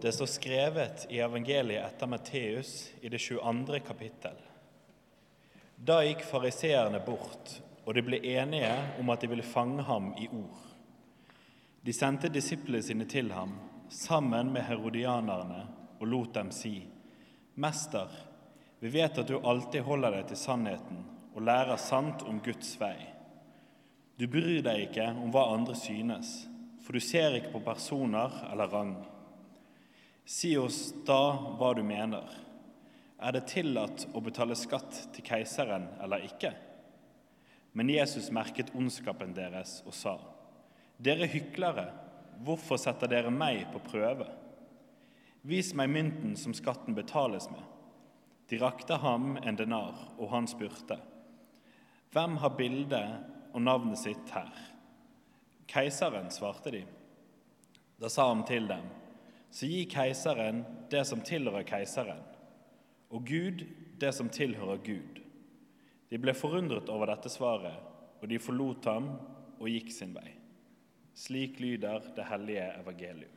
Det 0.00 0.12
står 0.12 0.26
skrevet 0.26 1.06
i 1.10 1.18
evangeliet 1.18 1.82
etter 1.82 2.06
Matteus 2.06 2.90
i 3.00 3.08
det 3.08 3.18
22. 3.18 3.80
kapittel. 3.80 4.36
Da 5.74 5.96
gikk 6.06 6.22
fariseerne 6.22 7.00
bort, 7.02 7.56
og 7.82 7.96
de 7.96 8.04
ble 8.06 8.20
enige 8.22 8.70
om 9.00 9.10
at 9.10 9.24
de 9.24 9.30
ville 9.32 9.42
fange 9.42 9.82
ham 9.82 10.12
i 10.14 10.28
ord. 10.30 10.62
De 11.82 11.94
sendte 11.94 12.30
disiplene 12.30 12.82
sine 12.82 13.08
til 13.10 13.32
ham 13.34 13.56
sammen 13.90 14.52
med 14.54 14.68
herodianerne 14.68 15.64
og 15.98 16.06
lot 16.06 16.34
dem 16.34 16.54
si:" 16.54 16.86
Mester, 17.54 18.06
vi 18.78 18.94
vet 18.94 19.18
at 19.18 19.26
du 19.26 19.40
alltid 19.40 19.82
holder 19.82 20.14
deg 20.14 20.28
til 20.30 20.42
sannheten 20.44 21.04
og 21.34 21.42
lærer 21.42 21.76
sant 21.76 22.22
om 22.22 22.38
Guds 22.38 22.76
vei. 22.78 22.96
Du 24.14 24.28
bryr 24.30 24.62
deg 24.62 24.88
ikke 24.88 25.10
om 25.10 25.34
hva 25.34 25.48
andre 25.58 25.74
synes, 25.74 26.46
for 26.86 26.94
du 26.94 27.02
ser 27.02 27.34
ikke 27.34 27.56
på 27.56 27.66
personer 27.66 28.44
eller 28.52 28.70
rang. 28.70 28.98
Si 30.28 30.50
oss 30.60 30.90
da 31.08 31.22
hva 31.56 31.70
du 31.72 31.80
mener. 31.88 32.26
Er 33.16 33.32
det 33.32 33.46
tillatt 33.48 34.02
å 34.12 34.20
betale 34.20 34.52
skatt 34.60 35.06
til 35.14 35.24
keiseren 35.24 35.86
eller 36.04 36.26
ikke? 36.26 36.50
Men 37.72 37.88
Jesus 37.88 38.28
merket 38.34 38.74
ondskapen 38.76 39.32
deres 39.32 39.78
og 39.86 39.96
sa, 39.96 40.18
Dere 41.00 41.30
hyklere, 41.32 41.86
hvorfor 42.44 42.76
setter 42.76 43.08
dere 43.08 43.32
meg 43.32 43.70
på 43.72 43.80
prøve? 43.86 44.28
Vis 45.48 45.72
meg 45.78 45.94
mynten 45.94 46.36
som 46.36 46.52
skatten 46.52 46.92
betales 46.92 47.48
med. 47.48 47.64
De 48.52 48.60
rakte 48.60 49.00
ham 49.00 49.38
en 49.40 49.56
denar, 49.56 49.96
og 50.20 50.28
han 50.34 50.50
spurte, 50.50 51.00
Hvem 52.12 52.36
har 52.44 52.56
bildet 52.60 53.56
og 53.56 53.64
navnet 53.64 54.04
sitt 54.04 54.36
her? 54.36 54.52
Keiseren, 55.72 56.28
svarte 56.28 56.76
de. 56.76 56.84
Da 57.96 58.12
sa 58.12 58.28
han 58.28 58.44
til 58.48 58.68
dem, 58.68 58.84
Så 59.50 59.66
gi 59.66 59.84
keiseren 59.88 60.64
det 60.92 61.04
som 61.08 61.22
tilhører 61.24 61.64
keiseren, 61.68 62.20
og 63.10 63.24
Gud 63.26 63.64
det 64.00 64.12
som 64.14 64.28
tilhører 64.28 64.82
Gud. 64.84 65.22
De 66.08 66.20
ble 66.20 66.34
forundret 66.36 66.88
over 66.92 67.10
dette 67.10 67.32
svaret, 67.32 67.76
og 68.20 68.28
de 68.28 68.38
forlot 68.40 68.86
ham 68.88 69.10
og 69.58 69.66
gikk 69.68 69.90
sin 69.92 70.14
vei. 70.16 70.30
Slik 71.18 71.58
lyder 71.60 72.12
det 72.16 72.28
hellige 72.28 72.68
evangelium. 72.78 73.34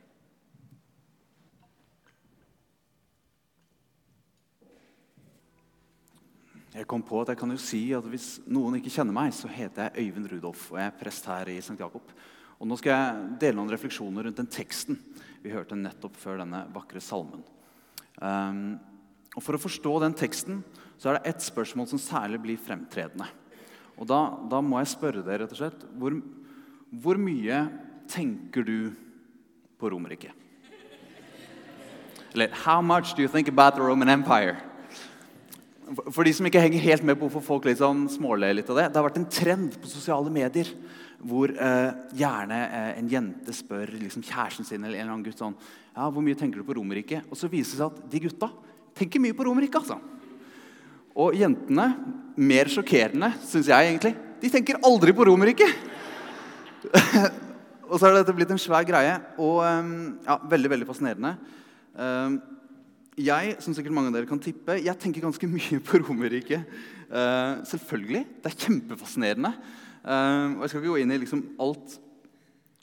Jeg 6.72 6.86
kom 6.88 7.02
på 7.04 7.18
at 7.20 7.28
jeg 7.28 7.36
kan 7.36 7.50
jo 7.52 7.60
si 7.60 7.80
at 7.92 8.06
Hvis 8.08 8.38
noen 8.48 8.78
ikke 8.78 8.90
kjenner 8.94 9.12
meg, 9.12 9.34
så 9.36 9.48
heter 9.48 9.90
jeg 9.90 10.06
Øyvind 10.06 10.30
Rudolf. 10.32 10.70
og 10.72 10.78
jeg 10.78 10.86
er 10.86 10.98
prest 11.02 11.26
her 11.26 11.48
i 11.52 11.60
St. 11.60 11.76
Jakob. 11.78 12.12
Og 12.62 12.68
Nå 12.70 12.78
skal 12.78 12.94
jeg 12.94 13.38
dele 13.42 13.58
noen 13.58 13.72
refleksjoner 13.74 14.28
rundt 14.28 14.38
den 14.38 14.50
teksten 14.50 15.00
vi 15.42 15.50
hørte 15.50 15.74
nettopp 15.74 16.14
før 16.22 16.38
denne 16.38 16.60
vakre 16.70 17.00
salmen. 17.02 17.42
Um, 18.22 18.76
og 19.34 19.42
For 19.42 19.58
å 19.58 19.62
forstå 19.64 19.96
den 20.04 20.14
teksten 20.14 20.60
så 20.94 21.10
er 21.10 21.18
det 21.18 21.32
ett 21.32 21.42
spørsmål 21.42 21.88
som 21.90 21.98
særlig 21.98 22.38
blir 22.44 22.60
fremtredende. 22.62 23.26
Og 23.98 24.06
Da, 24.06 24.20
da 24.46 24.62
må 24.62 24.78
jeg 24.78 24.92
spørre 24.94 25.24
dere 25.26 25.42
rett 25.42 25.56
og 25.56 25.58
slett 25.58 25.82
hvor, 25.98 26.14
hvor 27.02 27.18
mye 27.18 27.64
tenker 28.06 28.62
du 28.62 28.92
på 29.82 29.90
Romerriket? 29.90 30.30
Eller 32.32 32.54
How 32.62 32.80
much 32.80 33.16
do 33.16 33.26
you 33.26 33.28
think 33.28 33.50
about 33.50 33.74
the 33.74 33.82
Roman 33.82 34.08
Empire? 34.08 34.56
For 36.14 36.22
de 36.22 36.32
som 36.32 36.46
ikke 36.46 36.62
henger 36.62 36.86
helt 36.86 37.02
med 37.04 37.18
på 37.18 37.26
hvorfor 37.26 37.42
folk 37.44 37.66
liksom 37.66 38.06
småler 38.08 38.54
litt 38.54 38.70
av 38.70 38.78
det, 38.78 38.90
det 38.92 39.00
har 39.00 39.10
vært 39.10 39.18
en 39.18 39.32
trend 39.34 39.74
på 39.82 39.90
sosiale 39.90 40.30
medier 40.32 40.70
hvor 41.22 41.52
eh, 41.54 41.90
gjerne 42.18 42.58
eh, 42.66 42.90
en 42.98 43.10
jente 43.10 43.54
spør 43.54 43.94
liksom, 43.94 44.24
kjæresten 44.26 44.66
sin 44.66 44.82
eller 44.82 44.98
en 44.98 45.04
eller 45.04 45.14
annen 45.14 45.26
gutt 45.26 45.42
sånn 45.42 45.54
ja, 45.92 46.08
hvor 46.08 46.24
mye 46.24 46.38
tenker 46.38 46.60
du 46.60 46.66
på 46.66 46.76
Romerike. 46.78 47.20
Og 47.28 47.38
så 47.38 47.50
viser 47.52 47.76
det 47.76 47.82
seg 47.82 47.92
at 47.92 48.12
de 48.12 48.22
gutta 48.24 48.48
tenker 48.98 49.22
mye 49.22 49.36
på 49.36 49.46
Romerike. 49.46 49.78
Altså. 49.78 49.98
Og 51.12 51.36
jentene, 51.36 51.90
mer 52.40 52.70
sjokkerende, 52.72 53.32
syns 53.44 53.68
jeg 53.70 53.90
egentlig, 53.90 54.14
de 54.42 54.50
tenker 54.52 54.80
aldri 54.82 55.14
på 55.16 55.26
Romerike! 55.28 55.68
og 57.92 57.98
så 58.00 58.08
har 58.08 58.16
dette 58.16 58.32
blitt 58.34 58.50
en 58.50 58.58
svær 58.58 58.82
greie 58.88 59.12
og 59.36 59.60
eh, 59.66 59.92
ja, 60.24 60.38
veldig, 60.50 60.72
veldig 60.72 60.88
fascinerende. 60.88 61.36
Um, 61.92 62.40
jeg 63.20 63.56
som 63.60 63.74
sikkert 63.76 63.92
mange 63.92 64.08
av 64.08 64.16
dere 64.16 64.28
kan 64.28 64.40
tippe, 64.40 64.78
jeg 64.80 64.96
tenker 64.98 65.24
ganske 65.26 65.48
mye 65.54 65.80
på 65.84 66.00
Romerriket. 66.00 66.64
Uh, 67.12 67.60
selvfølgelig. 67.68 68.24
Det 68.40 68.48
er 68.48 68.60
kjempefascinerende. 68.64 69.52
Uh, 70.02 70.58
og 70.58 70.64
Jeg 70.64 70.72
skal 70.72 70.82
ikke 70.82 70.90
gå 70.90 71.02
inn 71.02 71.14
i 71.14 71.20
liksom 71.22 71.44
alt 71.62 71.96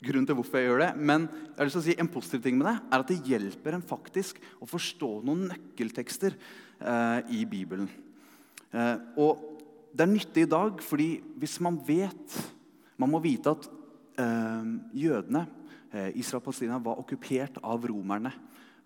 grunnen 0.00 0.26
til 0.28 0.38
hvorfor 0.38 0.60
jeg 0.60 0.70
gjør 0.70 0.82
det, 0.86 0.90
men 0.96 1.26
jeg 1.28 1.58
har 1.58 1.68
lyst 1.68 1.76
til 1.76 1.82
å 1.82 1.86
si 1.90 1.96
en 2.00 2.08
positiv 2.08 2.42
ting 2.44 2.56
med 2.56 2.70
det 2.70 2.76
er 2.78 3.02
at 3.02 3.10
det 3.10 3.18
hjelper 3.28 3.76
en 3.76 3.84
faktisk 3.84 4.38
å 4.56 4.68
forstå 4.68 5.10
noen 5.28 5.50
nøkkeltekster 5.50 6.38
uh, 6.80 7.20
i 7.28 7.44
Bibelen. 7.44 7.90
og 9.18 9.46
det 9.90 10.04
er 10.04 10.12
nyttig 10.12 10.44
i 10.46 10.48
dag, 10.48 10.78
fordi 10.86 11.08
hvis 11.42 11.56
man 11.60 11.80
vet 11.82 12.36
Man 13.00 13.10
må 13.10 13.18
vite 13.18 13.50
at 13.50 13.64
jødene, 14.92 15.40
Israel 16.20 16.42
og 16.42 16.44
Palestina, 16.44 16.76
var 16.78 16.98
okkupert 17.00 17.56
av 17.64 17.86
romerne 17.88 18.30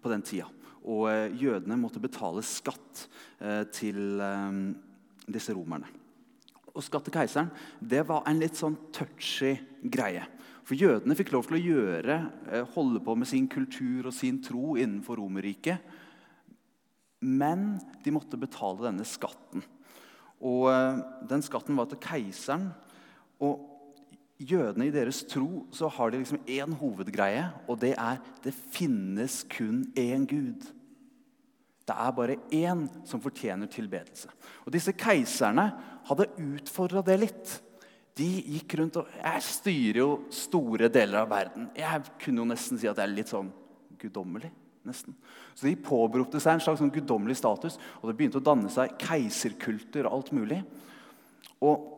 på 0.04 0.12
den 0.12 0.22
tida. 0.22 0.46
Og 0.84 1.08
eh, 1.08 1.32
jødene 1.40 1.78
måtte 1.80 2.02
betale 2.02 2.44
skatt 2.44 3.06
eh, 3.40 3.64
til 3.72 4.20
eh, 4.20 4.58
disse 5.32 5.54
romerne. 5.56 5.88
Og 6.74 6.82
skatt 6.82 7.06
til 7.06 7.14
keiseren 7.14 7.52
det 7.78 8.02
var 8.08 8.24
en 8.26 8.40
litt 8.42 8.58
sånn 8.58 8.76
touchy 8.94 9.54
greie. 9.82 10.24
For 10.64 10.78
jødene 10.80 11.16
fikk 11.16 11.34
lov 11.34 11.46
til 11.46 11.58
å 11.58 11.62
gjøre, 11.62 12.16
holde 12.74 13.02
på 13.04 13.14
med 13.20 13.28
sin 13.28 13.46
kultur 13.52 14.08
og 14.08 14.16
sin 14.16 14.40
tro 14.42 14.78
innenfor 14.80 15.20
Romerriket. 15.20 15.82
Men 17.24 17.74
de 18.04 18.12
måtte 18.12 18.40
betale 18.40 18.86
denne 18.86 19.04
skatten. 19.08 19.64
Og 20.44 20.68
den 21.28 21.44
skatten 21.44 21.76
var 21.76 21.88
til 21.90 22.00
keiseren. 22.00 22.70
Og 23.44 23.74
jødene 24.40 24.88
i 24.88 24.94
deres 24.94 25.22
tro 25.28 25.66
så 25.74 25.88
har 25.92 26.10
de 26.10 26.22
liksom 26.22 26.40
én 26.48 26.74
hovedgreie, 26.80 27.46
og 27.68 27.78
det 27.84 27.94
er 28.00 28.20
det 28.44 28.56
finnes 28.74 29.42
kun 29.52 29.84
én 29.96 30.26
Gud. 30.28 30.64
Det 31.84 31.94
er 32.00 32.16
bare 32.16 32.38
én 32.56 32.86
som 33.04 33.20
fortjener 33.20 33.68
tilbedelse. 33.68 34.30
Og 34.64 34.72
Disse 34.72 34.94
keiserne 34.96 35.68
hadde 36.08 36.30
utfordra 36.40 37.02
det 37.04 37.18
litt. 37.20 37.54
De 38.16 38.28
gikk 38.54 38.76
rundt 38.78 39.00
og 39.00 39.08
Jeg 39.18 39.42
styrer 39.42 40.00
jo 40.00 40.10
store 40.32 40.88
deler 40.92 41.24
av 41.24 41.32
verden. 41.32 41.68
Jeg 41.76 42.04
kunne 42.22 42.44
jo 42.44 42.50
nesten 42.52 42.80
si 42.80 42.88
at 42.88 43.00
jeg 43.00 43.08
er 43.08 43.16
litt 43.16 43.32
sånn 43.32 43.50
guddommelig. 44.00 44.52
nesten. 44.84 45.14
Så 45.56 45.64
de 45.64 45.78
påberopte 45.80 46.36
seg 46.42 46.58
en 46.58 46.60
slags 46.60 46.82
sånn 46.82 46.92
guddommelig 46.92 47.38
status, 47.40 47.78
og 48.02 48.10
det 48.10 48.18
begynte 48.18 48.36
å 48.36 48.44
danne 48.44 48.68
seg 48.68 48.98
keiserkulter 49.00 50.04
og 50.04 50.18
alt 50.18 50.32
mulig. 50.36 50.60
Og 51.64 51.90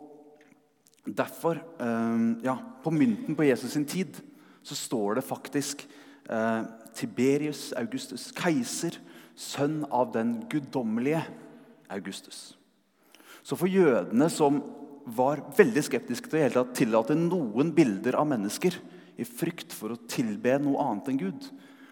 Derfor, 1.06 1.60
eh, 1.78 2.42
ja, 2.42 2.56
på 2.82 2.90
mynten 2.90 3.36
på 3.36 3.46
Jesus 3.46 3.72
sin 3.72 3.84
tid, 3.84 4.16
så 4.62 4.74
står 4.74 5.14
det 5.14 5.24
faktisk 5.24 5.86
eh, 6.28 6.62
Tiberius 6.94 7.72
Augustus, 7.78 8.32
keiser, 8.34 8.98
sønn 9.36 9.82
av 9.92 10.10
den 10.14 10.38
guddommelige 10.50 11.22
Augustus. 11.92 12.56
Så 13.46 13.58
for 13.58 13.70
jødene 13.70 14.28
som 14.32 14.58
var 15.06 15.44
veldig 15.54 15.84
skeptiske 15.86 16.32
til 16.32 16.58
å 16.58 16.66
tillate 16.74 17.14
noen 17.18 17.70
bilder 17.76 18.18
av 18.18 18.26
mennesker 18.32 18.74
i 19.20 19.26
frykt 19.28 19.74
for 19.76 19.94
å 19.94 20.00
tilbe 20.10 20.56
noe 20.60 20.82
annet 20.82 21.12
enn 21.12 21.20
Gud, 21.20 21.46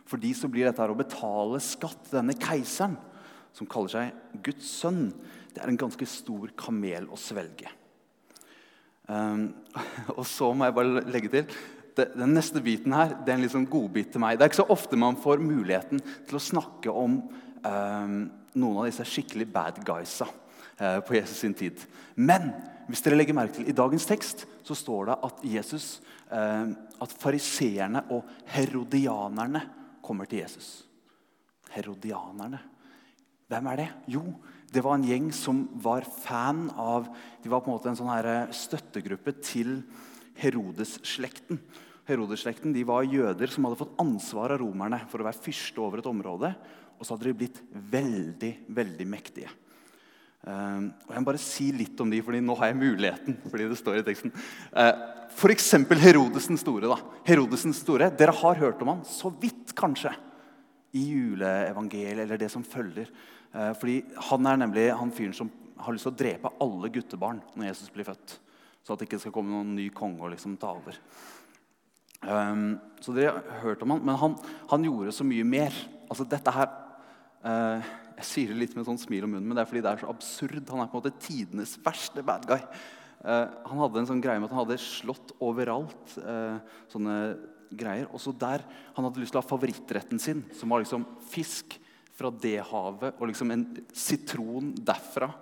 for 0.05 0.21
de 0.21 0.33
så 0.37 0.51
blir 0.51 0.67
dette 0.67 0.89
å 0.91 0.99
betale 0.99 1.61
skatt 1.63 2.09
til 2.09 2.19
denne 2.19 2.37
keiseren, 2.37 2.99
som 3.55 3.69
kaller 3.71 3.93
seg 3.93 4.41
Guds 4.45 4.67
sønn, 4.81 5.07
det 5.55 5.63
er 5.63 5.71
en 5.71 5.79
ganske 5.79 6.07
stor 6.11 6.51
kamel 6.59 7.07
å 7.07 7.19
svelge. 7.21 7.71
Um, 9.07 9.53
og 10.19 10.25
så 10.27 10.51
må 10.51 10.67
jeg 10.67 10.77
bare 10.77 11.05
legge 11.07 11.31
til 11.31 11.57
det, 11.97 12.11
Den 12.19 12.35
neste 12.37 12.63
biten 12.65 12.95
her 12.97 13.15
det 13.21 13.33
er 13.33 13.39
en 13.39 13.45
liksom 13.47 13.67
godbit 13.71 14.13
til 14.15 14.23
meg. 14.23 14.39
Det 14.39 14.47
er 14.47 14.53
ikke 14.53 14.63
så 14.63 14.73
ofte 14.75 14.99
man 15.01 15.19
får 15.21 15.43
muligheten 15.43 16.03
til 16.29 16.39
å 16.39 16.43
snakke 16.43 16.95
om 16.95 17.21
um, 17.65 18.17
noen 18.55 18.81
av 18.81 18.89
disse 18.89 19.07
skikkelig 19.09 19.47
bad 19.53 19.81
guysa 19.87 20.29
uh, 20.29 21.01
på 21.07 21.19
Jesus 21.19 21.45
sin 21.45 21.57
tid. 21.57 21.81
Men 22.17 22.53
hvis 22.89 23.05
dere 23.05 23.19
legger 23.19 23.37
merke 23.37 23.59
til 23.59 23.71
i 23.71 23.77
dagens 23.77 24.07
tekst 24.09 24.45
så 24.65 24.77
står 24.77 25.11
det 25.11 25.19
at 25.29 25.47
Jesus, 25.55 25.89
uh, 26.33 26.73
at 27.05 27.17
fariseerne 27.21 28.05
og 28.15 28.27
herodianerne 28.55 29.65
kommer 30.05 30.29
til 30.29 30.43
Jesus. 30.43 30.85
Herodianerne. 31.75 32.61
Hvem 33.49 33.71
er 33.71 33.81
det? 33.81 33.89
Jo, 34.11 34.23
det 34.75 34.83
var 34.83 34.97
en 34.99 35.07
gjeng 35.07 35.29
som 35.37 35.65
var 35.85 36.07
fan 36.07 36.67
av 36.81 37.07
De 37.43 37.51
var 37.53 37.63
på 37.63 37.71
en 37.71 37.77
måte 37.77 37.91
en 37.91 37.99
sånn 37.99 38.11
eh, 38.17 38.51
støttegruppe 38.57 39.37
til 39.45 39.77
Herodes-slekten. 40.43 41.61
Herodes-slekten 42.09 42.75
var 42.87 43.07
jøder 43.09 43.51
som 43.53 43.67
hadde 43.67 43.81
fått 43.81 43.99
ansvar 44.03 44.55
av 44.55 44.61
romerne 44.61 45.01
for 45.11 45.23
å 45.23 45.29
være 45.29 45.43
fyrste 45.45 45.83
over 45.83 46.03
et 46.03 46.11
område. 46.11 46.53
Og 46.99 47.07
så 47.07 47.15
hadde 47.15 47.31
de 47.31 47.39
blitt 47.45 47.61
veldig, 47.73 48.53
veldig 48.77 49.07
mektige. 49.09 49.51
Uh, 50.45 50.93
og 51.07 51.15
Jeg 51.15 51.23
må 51.23 51.29
bare 51.31 51.41
si 51.41 51.71
litt 51.73 52.01
om 52.05 52.11
de, 52.13 52.21
fordi 52.21 52.43
nå 52.45 52.57
har 52.61 52.71
jeg 52.71 52.81
muligheten. 52.83 53.39
fordi 53.51 53.69
det 53.71 53.79
står 53.81 54.03
i 54.03 54.07
teksten. 54.07 54.35
Uh, 54.77 54.93
F.eks. 55.35 55.73
Herodes 56.05 56.51
den 56.51 56.61
store. 56.61 56.91
da. 56.93 56.99
Herodes 57.27 57.65
den 57.67 57.75
store, 57.75 58.11
Dere 58.15 58.37
har 58.43 58.61
hørt 58.61 58.83
om 58.85 58.93
han 58.93 59.05
så 59.09 59.33
vidt, 59.33 59.75
kanskje. 59.75 60.13
i 60.95 61.09
juleevangeliet 61.11 62.23
eller 62.23 62.39
det 62.39 62.49
som 62.53 62.63
følger. 62.63 63.09
Eh, 63.55 63.73
fordi 63.75 64.05
Han 64.31 64.47
er 64.47 64.57
nemlig 64.57 64.85
han 64.95 65.11
fyren 65.11 65.35
som 65.35 65.51
har 65.77 65.93
lyst 65.93 66.07
til 66.07 66.13
å 66.13 66.19
drepe 66.19 66.53
alle 66.61 66.91
guttebarn 66.91 67.41
når 67.55 67.67
Jesus 67.67 67.91
blir 67.91 68.07
født. 68.07 68.39
Så 68.85 68.93
at 68.93 69.01
det 69.01 69.09
ikke 69.09 69.23
skal 69.23 69.35
komme 69.35 69.55
noen 69.55 69.75
ny 69.77 69.89
konge 69.97 70.21
og 70.21 70.35
liksom 70.35 70.59
ta 70.61 70.75
over. 70.77 70.99
Um, 72.25 72.79
så 73.05 73.13
dere 73.13 73.43
hørt 73.61 73.83
om 73.85 73.93
han, 73.93 74.01
Men 74.01 74.17
han, 74.17 74.35
han 74.71 74.85
gjorde 74.87 75.13
så 75.13 75.27
mye 75.29 75.45
mer. 75.45 75.77
Altså 76.09 76.25
dette 76.29 76.53
her 76.57 76.71
uh, 77.45 77.85
Jeg 78.17 78.29
sier 78.29 78.53
det 78.53 78.61
litt 78.63 78.77
med 78.77 78.87
sånn 78.89 79.01
smil 79.01 79.27
om 79.27 79.35
munnen, 79.35 79.49
men 79.49 79.57
det 79.57 79.65
er 79.65 79.69
fordi 79.69 79.83
det 79.85 79.93
er 79.93 80.05
så 80.05 80.13
absurd. 80.13 80.61
Han 80.71 80.85
er 80.85 80.93
på 80.93 80.97
en 80.97 81.03
måte 81.03 81.17
tidenes 81.21 81.77
verste 81.85 82.25
bad 82.25 82.47
guy. 82.49 82.61
Uh, 83.25 83.49
han 83.71 83.81
hadde 83.81 84.03
en 84.03 84.13
sånn 84.13 84.25
greie 84.25 84.41
med 84.41 84.51
at 84.51 84.57
han 84.57 84.65
hadde 84.65 84.81
slått 84.85 85.35
overalt. 85.45 86.17
Uh, 86.21 86.61
sånne 86.93 87.19
greier. 87.75 88.09
Og 88.13 88.21
så 88.23 88.35
der 88.37 88.65
han 88.95 89.09
hadde 89.09 89.23
lyst 89.23 89.35
til 89.35 89.41
å 89.41 89.45
ha 89.45 89.49
favorittretten 89.49 90.21
sin, 90.23 90.45
som 90.57 90.71
var 90.73 90.85
liksom 90.85 91.07
fisk 91.33 91.79
fra 92.15 92.31
det 92.31 92.61
havet 92.69 93.17
og 93.19 93.27
liksom 93.27 93.51
en 93.51 93.65
sitron 93.91 94.71
derfra 94.87 95.33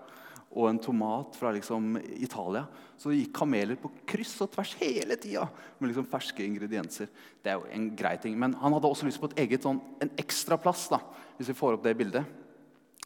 og 0.53 0.69
en 0.69 0.81
tomat 0.83 1.37
fra 1.39 1.53
liksom 1.55 1.97
Italia. 2.21 2.67
Så 2.99 3.11
det 3.11 3.23
gikk 3.23 3.33
kameler 3.41 3.79
på 3.81 3.91
kryss 4.09 4.35
og 4.45 4.53
tvers 4.53 4.75
hele 4.83 5.17
tida 5.21 5.47
med 5.79 5.91
liksom 5.91 6.09
ferske 6.11 6.45
ingredienser. 6.45 7.09
Det 7.43 7.53
er 7.53 7.59
jo 7.59 7.71
en 7.73 7.89
grei 7.97 8.15
ting. 8.21 8.37
Men 8.39 8.55
han 8.61 8.77
hadde 8.77 8.91
også 8.91 9.09
lyst 9.09 9.23
på 9.23 9.31
et 9.31 9.41
eget, 9.47 9.65
sånn, 9.65 9.81
en 10.05 10.13
ekstra 10.21 10.59
plass, 10.61 10.85
da, 10.93 11.01
hvis 11.39 11.51
vi 11.51 11.57
får 11.59 11.79
opp 11.79 11.87
det 11.87 11.97
bildet, 11.99 12.29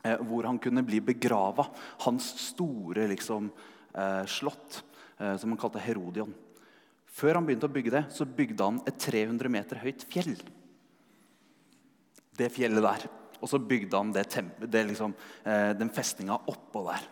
eh, 0.02 0.18
hvor 0.26 0.48
han 0.50 0.58
kunne 0.62 0.84
bli 0.86 1.00
begrava. 1.12 1.68
Hans 2.04 2.32
store 2.48 3.06
liksom, 3.14 3.52
eh, 3.94 4.24
slott, 4.26 4.82
eh, 5.18 5.36
som 5.36 5.54
han 5.54 5.60
kalte 5.60 5.82
Herodion. 5.82 6.34
Før 7.06 7.38
han 7.38 7.46
begynte 7.46 7.70
å 7.70 7.72
bygge 7.72 7.94
det, 7.94 8.04
så 8.12 8.26
bygde 8.28 8.64
han 8.64 8.82
et 8.84 8.98
300 9.00 9.48
meter 9.48 9.80
høyt 9.80 10.04
fjell. 10.10 10.36
Det 12.36 12.50
fjellet 12.52 12.84
der. 12.84 13.06
Og 13.40 13.48
så 13.48 13.60
bygde 13.60 13.96
han 13.96 14.12
det, 14.12 14.26
det 14.66 14.88
liksom, 14.90 15.14
eh, 15.44 15.72
den 15.78 15.88
festninga 15.88 16.36
oppå 16.50 16.84
der. 16.90 17.06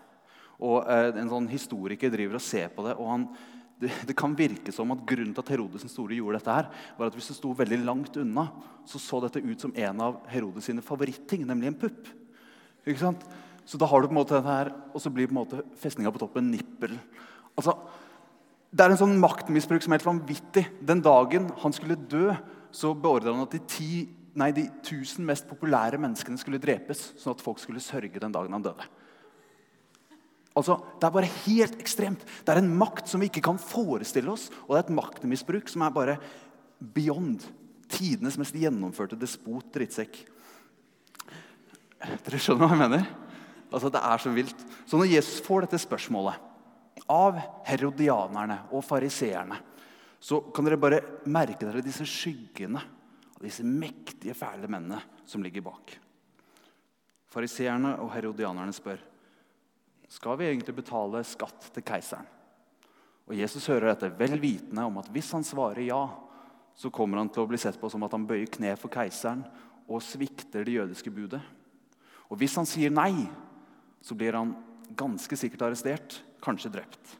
Og 0.64 0.88
eh, 0.88 1.10
En 1.20 1.32
sånn 1.32 1.50
historiker 1.52 2.12
driver 2.12 2.40
og 2.40 2.44
ser 2.44 2.72
på 2.74 2.86
det. 2.86 2.96
og 2.96 3.10
han, 3.10 3.28
det, 3.80 3.90
det, 4.08 4.16
kan 4.16 4.36
virke 4.38 4.72
som 4.72 4.92
at 4.94 5.02
Grunnen 5.08 5.34
til 5.34 5.44
at 5.44 5.52
Herodes 5.52 5.86
store 5.90 6.16
gjorde 6.16 6.40
dette, 6.40 6.58
her, 6.58 6.70
var 6.98 7.10
at 7.10 7.16
hvis 7.18 7.30
du 7.32 7.36
sto 7.36 7.52
veldig 7.56 7.80
langt 7.84 8.16
unna, 8.20 8.48
så 8.88 9.00
så 9.02 9.20
dette 9.24 9.42
ut 9.42 9.60
som 9.60 9.74
en 9.74 10.04
av 10.04 10.20
Herodes 10.32 10.68
sine 10.70 10.84
favoritting, 10.84 11.44
nemlig 11.48 11.72
en 11.72 11.80
pupp. 11.84 12.08
Ikke 12.84 13.02
sant? 13.02 13.26
Så 13.64 13.80
da 13.80 13.88
har 13.88 14.02
du 14.02 14.08
på 14.10 14.14
en 14.14 14.20
måte 14.20 14.36
dette 14.36 14.56
her, 14.56 14.72
og 14.92 15.00
så 15.00 15.12
blir 15.12 15.28
på 15.28 15.34
en 15.34 15.40
måte 15.40 15.62
festninga 15.80 16.12
på 16.12 16.20
toppen 16.20 16.50
nippel. 16.52 16.96
Altså, 17.56 17.76
det 18.74 18.84
er 18.84 18.92
en 18.92 19.00
sånn 19.00 19.16
maktmisbruk 19.22 19.84
som 19.84 19.94
er 19.94 20.00
helt 20.00 20.10
vanvittig. 20.10 20.66
Den 20.84 21.00
dagen 21.04 21.48
han 21.62 21.74
skulle 21.74 21.96
dø, 21.96 22.34
så 22.74 22.90
beordra 22.98 23.32
han 23.32 23.46
at 23.46 23.54
de, 23.54 23.62
ti, 23.70 24.04
nei, 24.36 24.50
de 24.54 24.66
tusen 24.84 25.24
mest 25.26 25.46
populære 25.48 26.00
menneskene 26.02 26.40
skulle 26.40 26.60
drepes, 26.62 27.12
sånn 27.22 27.36
at 27.36 27.44
folk 27.44 27.62
skulle 27.62 27.82
sørge 27.82 28.20
den 28.20 28.34
dagen 28.34 28.56
han 28.56 28.66
døde. 28.66 28.86
Altså, 30.54 30.78
Det 31.00 31.06
er 31.06 31.14
bare 31.14 31.32
helt 31.46 31.80
ekstremt. 31.82 32.22
Det 32.22 32.52
er 32.52 32.62
en 32.62 32.76
makt 32.78 33.10
som 33.10 33.20
vi 33.20 33.26
ikke 33.26 33.42
kan 33.42 33.58
forestille 33.58 34.30
oss. 34.30 34.50
Og 34.68 34.74
det 34.74 34.84
er 34.84 34.86
et 34.86 34.96
maktmisbruk 34.96 35.68
som 35.68 35.82
er 35.82 35.90
bare 35.90 36.16
beyond. 36.78 37.42
Tidenes 37.90 38.38
mest 38.38 38.54
gjennomførte 38.54 39.18
despot 39.18 39.66
drittsekk. 39.74 40.22
Dere 42.24 42.38
skjønner 42.38 42.68
hva 42.68 42.74
jeg 42.74 42.82
mener? 42.84 43.06
Altså, 43.72 43.90
Det 43.90 44.00
er 44.00 44.18
så 44.18 44.30
vilt. 44.30 44.66
Så 44.86 44.96
når 44.96 45.10
Jesus 45.10 45.40
får 45.42 45.66
dette 45.66 45.82
spørsmålet 45.82 46.38
av 47.10 47.40
herodianerne 47.66 48.60
og 48.72 48.84
fariseerne, 48.84 49.58
så 50.20 50.38
kan 50.54 50.64
dere 50.64 50.80
bare 50.80 51.00
merke 51.26 51.66
dere 51.66 51.82
disse 51.84 52.06
skyggene 52.08 52.80
av 52.80 53.42
disse 53.42 53.64
mektige, 53.66 54.32
fæle 54.32 54.70
mennene 54.70 55.02
som 55.26 55.42
ligger 55.42 55.66
bak. 55.66 55.98
Fariseerne 57.28 57.98
og 58.00 58.12
herodianerne 58.14 58.72
spør 58.72 59.02
skal 60.12 60.38
vi 60.38 60.48
egentlig 60.50 60.76
betale 60.76 61.22
skatt 61.26 61.70
til 61.74 61.84
keiseren. 61.86 62.26
Og 63.24 63.36
Jesus 63.38 63.66
hører 63.70 63.92
dette 63.92 64.12
vel 64.18 64.36
vitende 64.40 64.84
om 64.84 64.98
at 65.00 65.08
hvis 65.12 65.30
han 65.32 65.46
svarer 65.46 65.86
ja, 65.86 66.02
så 66.76 66.90
kommer 66.92 67.22
han 67.22 67.30
til 67.32 67.44
å 67.44 67.48
bli 67.48 67.58
sett 67.60 67.78
på 67.80 67.88
som 67.88 68.04
at 68.04 68.12
han 68.12 68.26
bøyer 68.28 68.50
kne 68.52 68.74
for 68.76 68.92
keiseren 68.92 69.44
og 69.88 70.02
svikter 70.04 70.66
det 70.66 70.76
jødiske 70.76 71.12
budet. 71.14 71.40
Og 72.28 72.40
hvis 72.40 72.56
han 72.58 72.68
sier 72.68 72.92
nei, 72.92 73.26
så 74.04 74.16
blir 74.18 74.36
han 74.36 74.52
ganske 74.96 75.38
sikkert 75.38 75.68
arrestert 75.68 76.18
kanskje 76.44 76.72
drept. 76.74 77.14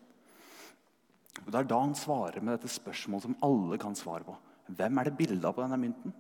Og 1.45 1.51
Det 1.53 1.61
er 1.61 1.69
da 1.69 1.81
han 1.81 1.97
svarer 1.97 2.43
med 2.43 2.57
dette 2.57 2.73
spørsmålet 2.73 3.29
som 3.29 3.39
alle 3.45 3.79
kan 3.81 3.97
svare 3.97 4.27
på. 4.27 4.37
Hvem 4.75 4.99
er 4.99 5.09
det 5.09 5.19
bilde 5.19 5.49
av 5.49 5.57
på 5.57 5.65
denne 5.65 5.81
mynten? 5.81 6.15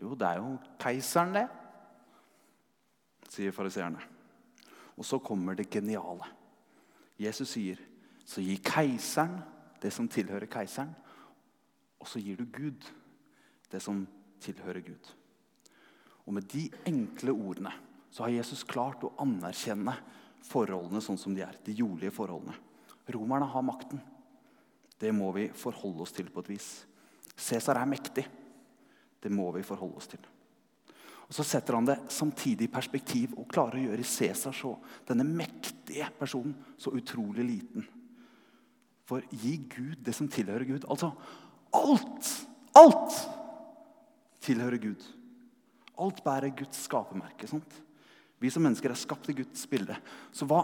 Jo, 0.00 0.14
det 0.16 0.28
er 0.28 0.40
jo 0.40 0.56
keiseren, 0.80 1.36
det, 1.36 1.46
sier 3.32 3.52
fariseerne. 3.54 4.11
Og 4.96 5.06
så 5.06 5.18
kommer 5.22 5.56
det 5.56 5.70
geniale. 5.72 6.28
Jesus 7.20 7.54
sier, 7.54 7.80
så 8.24 8.42
gi 8.42 8.56
keiseren 8.62 9.38
det 9.82 9.90
som 9.94 10.08
tilhører 10.10 10.46
keiseren, 10.50 10.92
og 12.02 12.08
så 12.08 12.20
gir 12.22 12.38
du 12.38 12.46
Gud 12.50 12.86
det 13.72 13.80
som 13.82 14.04
tilhører 14.42 14.82
Gud. 14.84 15.10
Og 16.26 16.36
med 16.36 16.46
de 16.52 16.68
enkle 16.86 17.34
ordene 17.34 17.72
så 18.12 18.26
har 18.26 18.34
Jesus 18.36 18.64
klart 18.68 19.04
å 19.06 19.14
anerkjenne 19.22 19.94
forholdene 20.46 21.00
sånn 21.02 21.18
som 21.18 21.34
de 21.34 21.44
er. 21.46 21.56
De 21.64 21.74
jordlige 21.74 22.14
forholdene. 22.14 22.54
Romerne 23.14 23.48
har 23.48 23.64
makten. 23.66 24.02
Det 25.00 25.10
må 25.14 25.32
vi 25.34 25.48
forholde 25.56 26.04
oss 26.04 26.14
til 26.14 26.28
på 26.30 26.44
et 26.44 26.52
vis. 26.52 26.68
Cæsar 27.34 27.80
er 27.80 27.88
mektig. 27.90 28.26
Det 29.22 29.32
må 29.32 29.48
vi 29.56 29.64
forholde 29.66 29.98
oss 29.98 30.10
til. 30.12 30.22
Og 31.32 31.36
Så 31.38 31.46
setter 31.48 31.78
han 31.78 31.86
det 31.88 31.94
samtidig 32.12 32.66
i 32.66 32.72
perspektiv 32.74 33.30
og 33.40 33.46
klarer 33.48 33.78
å 33.78 33.86
gjøre 33.86 34.04
Cæsar 34.04 34.52
så 34.52 34.74
denne 35.08 35.24
mektige 35.24 36.10
personen 36.18 36.52
så 36.76 36.92
utrolig 36.92 37.46
liten. 37.48 37.86
For 39.08 39.24
gi 39.32 39.54
Gud 39.64 40.02
det 40.04 40.12
som 40.12 40.28
tilhører 40.28 40.68
Gud. 40.68 40.84
Altså 40.92 41.08
alt! 41.72 42.34
Alt 42.76 43.16
tilhører 44.44 44.76
Gud. 44.84 45.08
Alt 46.04 46.20
bærer 46.20 46.52
Guds 46.52 46.84
skapermerke. 46.84 47.48
Vi 48.36 48.52
som 48.52 48.68
mennesker 48.68 48.92
er 48.92 49.00
skapt 49.00 49.32
i 49.32 49.38
Guds 49.40 49.64
bilde. 49.72 49.96
Så 50.36 50.44
hva, 50.44 50.60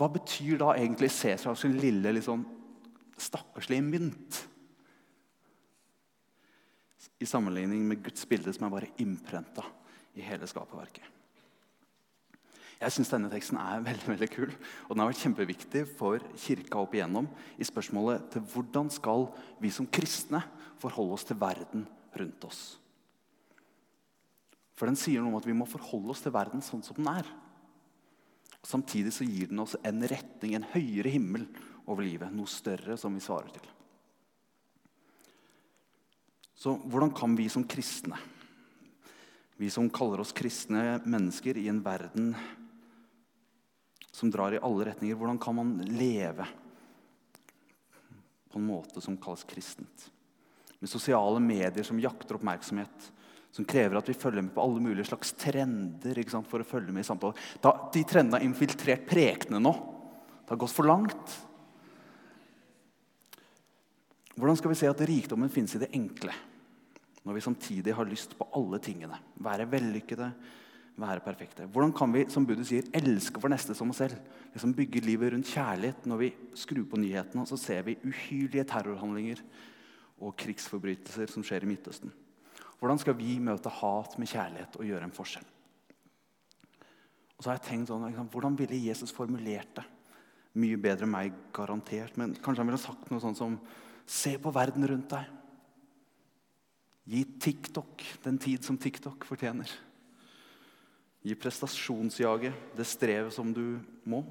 hva 0.00 0.12
betyr 0.16 0.62
da 0.64 0.72
egentlig 0.78 1.12
Cæsars 1.12 1.68
lille, 1.68 2.16
liksom, 2.16 2.48
stakkarslige 3.20 3.84
mynt? 3.84 4.44
I 7.20 7.28
sammenligning 7.28 7.84
med 7.84 8.00
Guds 8.08 8.24
bilde, 8.28 8.56
som 8.56 8.64
er 8.64 8.78
bare 8.80 8.94
innprenta 9.04 9.75
i 10.16 10.24
hele 10.24 10.48
skaperverket. 10.48 11.04
Jeg 12.76 12.92
syns 12.92 13.08
denne 13.08 13.30
teksten 13.32 13.56
er 13.56 13.84
veldig 13.84 14.08
veldig 14.10 14.28
kul, 14.34 14.50
og 14.52 14.90
den 14.90 15.00
har 15.00 15.08
vært 15.08 15.22
kjempeviktig 15.24 15.84
for 15.96 16.24
kirka 16.36 16.82
opp 16.82 16.96
igjennom 16.96 17.28
i 17.56 17.64
spørsmålet 17.64 18.26
til 18.34 18.44
hvordan 18.52 18.90
skal 18.92 19.30
vi 19.62 19.70
som 19.72 19.88
kristne 19.88 20.42
forholde 20.82 21.16
oss 21.16 21.24
til 21.24 21.40
verden 21.40 21.86
rundt 22.20 22.44
oss. 22.44 22.60
For 24.76 24.88
den 24.88 24.98
sier 25.00 25.24
noe 25.24 25.32
om 25.32 25.38
at 25.38 25.48
vi 25.48 25.56
må 25.56 25.64
forholde 25.68 26.12
oss 26.12 26.20
til 26.24 26.34
verden 26.36 26.64
sånn 26.64 26.84
som 26.84 26.98
den 26.98 27.08
er. 27.08 27.28
Og 28.60 28.68
samtidig 28.68 29.14
så 29.16 29.24
gir 29.24 29.48
den 29.48 29.62
oss 29.64 29.78
en 29.80 30.04
retning, 30.04 30.58
en 30.58 30.68
høyere 30.74 31.14
himmel 31.14 31.46
over 31.88 32.04
livet. 32.04 32.34
Noe 32.36 32.50
større 32.50 32.98
som 33.00 33.16
vi 33.16 33.24
svarer 33.24 33.56
til. 33.56 33.72
Så 36.56 36.74
hvordan 36.84 37.12
kan 37.16 37.36
vi 37.38 37.48
som 37.52 37.64
kristne, 37.68 38.18
vi 39.56 39.70
som 39.70 39.88
kaller 39.90 40.20
oss 40.20 40.34
kristne 40.36 41.00
mennesker 41.04 41.56
i 41.56 41.68
en 41.68 41.80
verden 41.82 42.34
som 44.12 44.30
drar 44.32 44.52
i 44.52 44.60
alle 44.64 44.90
retninger, 44.90 45.16
hvordan 45.16 45.38
kan 45.40 45.56
man 45.56 45.72
leve 45.96 46.46
på 48.52 48.60
en 48.60 48.68
måte 48.68 49.00
som 49.04 49.16
kalles 49.20 49.44
kristent? 49.48 50.10
Med 50.78 50.92
sosiale 50.92 51.40
medier 51.40 51.84
som 51.84 52.00
jakter 52.00 52.36
oppmerksomhet, 52.36 53.10
som 53.52 53.64
krever 53.64 53.96
at 53.96 54.08
vi 54.08 54.16
følger 54.16 54.44
med 54.44 54.52
på 54.52 54.64
alle 54.64 54.80
mulige 54.84 55.08
slags 55.08 55.32
trender 55.40 56.20
sant, 56.28 56.48
for 56.48 56.60
å 56.60 56.68
følge 56.68 56.92
med 56.92 57.04
i 57.04 57.08
samtalen. 57.08 57.36
Da, 57.64 57.72
de 57.92 58.04
trendene 58.04 58.40
har 58.40 58.44
infiltrert 58.44 59.06
prekene 59.08 59.60
nå. 59.62 59.72
Det 60.44 60.52
har 60.52 60.60
gått 60.60 60.76
for 60.76 60.88
langt. 60.88 61.36
Hvordan 64.36 64.58
skal 64.60 64.72
vi 64.72 64.78
se 64.80 64.90
at 64.90 65.00
rikdommen 65.08 65.52
finnes 65.52 65.72
i 65.76 65.80
det 65.80 65.88
enkle, 65.96 66.34
når 67.26 67.36
vi 67.36 67.42
samtidig 67.42 67.94
har 67.94 68.06
lyst 68.08 68.36
på 68.38 68.46
alle 68.54 68.78
tingene? 68.82 69.18
Være 69.42 69.66
vellykkede, 69.70 70.28
være 70.96 71.24
perfekte. 71.24 71.66
Hvordan 71.66 71.92
kan 71.92 72.12
vi 72.14 72.24
som 72.32 72.46
Buddha 72.46 72.64
sier, 72.64 72.86
elske 72.94 73.40
vår 73.42 73.52
neste 73.52 73.74
som 73.76 73.90
oss 73.90 74.00
selv? 74.00 74.20
Liksom 74.54 74.74
bygge 74.76 75.02
livet 75.04 75.34
rundt 75.34 75.50
kjærlighet 75.50 76.06
når 76.08 76.22
vi 76.22 76.30
skrur 76.56 76.86
på 76.88 77.00
nyhetene 77.02 77.44
så 77.48 77.58
ser 77.60 77.82
vi 77.88 77.98
uhyrlige 78.06 78.64
terrorhandlinger 78.70 79.42
og 80.22 80.36
krigsforbrytelser 80.40 81.28
som 81.32 81.44
skjer 81.44 81.66
i 81.66 81.70
Midtøsten. 81.72 82.14
Hvordan 82.78 83.00
skal 83.00 83.16
vi 83.18 83.38
møte 83.40 83.72
hat 83.72 84.16
med 84.20 84.30
kjærlighet 84.30 84.78
og 84.78 84.88
gjøre 84.88 85.08
en 85.08 85.16
forskjell? 85.16 85.44
Og 87.36 87.44
så 87.44 87.50
har 87.50 87.58
jeg 87.58 87.66
tenkt 87.68 87.90
sånn, 87.90 88.06
liksom, 88.08 88.30
Hvordan 88.32 88.56
ville 88.56 88.84
Jesus 88.86 89.12
formulert 89.12 89.74
det? 89.76 89.84
Mye 90.56 90.78
bedre 90.80 91.04
enn 91.04 91.12
meg, 91.12 91.34
garantert. 91.52 92.16
Men 92.16 92.32
kanskje 92.40 92.62
han 92.62 92.70
ville 92.70 92.80
sagt 92.80 93.10
noe 93.12 93.20
sånn 93.20 93.36
som 93.36 93.58
Se 94.06 94.36
på 94.38 94.52
verden 94.54 94.86
rundt 94.86 95.10
deg. 95.10 95.30
Gi 97.06 97.22
TikTok 97.38 98.02
den 98.24 98.38
tid 98.42 98.64
som 98.66 98.78
TikTok 98.78 99.24
fortjener. 99.28 99.70
Gi 101.26 101.34
prestasjonsjaget 101.38 102.76
det 102.78 102.86
strevet 102.86 103.34
som 103.34 103.52
du 103.54 103.78
må. 104.06 104.24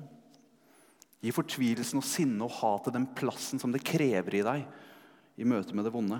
Gi 1.24 1.32
fortvilelsen 1.34 2.02
og 2.02 2.08
sinnet 2.08 2.44
og 2.46 2.58
hatet 2.60 2.98
den 2.98 3.08
plassen 3.18 3.62
som 3.62 3.72
det 3.72 3.84
krever 3.88 4.40
i 4.40 4.44
deg 4.46 4.66
i 5.40 5.48
møte 5.48 5.76
med 5.76 5.88
det 5.88 5.94
vonde. 5.96 6.20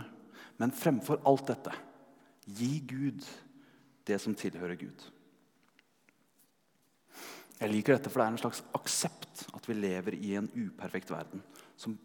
Men 0.60 0.74
fremfor 0.76 1.20
alt 1.28 1.50
dette, 1.52 1.76
gi 2.48 2.80
Gud 2.88 3.26
det 4.08 4.20
som 4.24 4.36
tilhører 4.38 4.80
Gud. 4.80 5.04
Jeg 7.60 7.72
liker 7.72 7.96
dette, 7.96 8.12
for 8.12 8.20
det 8.20 8.26
er 8.26 8.34
en 8.36 8.42
slags 8.44 8.64
aksept 8.76 9.46
at 9.56 9.68
vi 9.68 9.78
lever 9.78 10.18
i 10.18 10.34
en 10.40 10.50
uperfekt 10.56 11.12
verden 11.12 11.44
som 11.80 11.96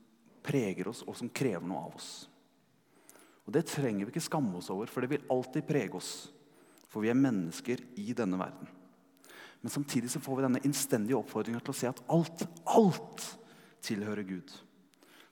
preger 0.46 0.88
oss, 0.90 1.02
og 1.06 1.16
som 1.18 1.30
krever 1.30 1.66
noe 1.66 1.82
av 1.88 1.96
oss. 1.98 2.10
Og 3.50 3.54
Det 3.56 3.64
trenger 3.66 4.06
vi 4.06 4.12
ikke 4.12 4.22
skamme 4.22 4.60
oss 4.60 4.68
over, 4.70 4.86
for 4.86 5.02
det 5.02 5.10
vil 5.10 5.24
alltid 5.26 5.64
prege 5.66 5.98
oss. 5.98 6.10
For 6.86 7.02
vi 7.02 7.10
er 7.10 7.18
mennesker 7.18 7.82
i 7.98 8.12
denne 8.14 8.38
verden. 8.38 8.68
Men 9.58 9.74
samtidig 9.74 10.12
så 10.12 10.22
får 10.22 10.38
vi 10.38 10.44
denne 10.46 10.62
innstendige 10.68 11.18
oppfordringa 11.18 11.58
til 11.58 11.74
å 11.74 11.78
se 11.80 11.90
at 11.90 11.98
alt, 12.14 12.46
alt 12.70 13.26
tilhører 13.82 14.22
Gud. 14.28 14.54